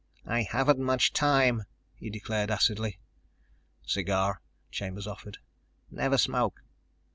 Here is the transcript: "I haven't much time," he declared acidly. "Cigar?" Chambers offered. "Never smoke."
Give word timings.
"I 0.25 0.41
haven't 0.41 0.79
much 0.79 1.13
time," 1.13 1.61
he 1.93 2.09
declared 2.09 2.49
acidly. 2.49 2.97
"Cigar?" 3.85 4.41
Chambers 4.71 5.05
offered. 5.05 5.37
"Never 5.91 6.17
smoke." 6.17 6.63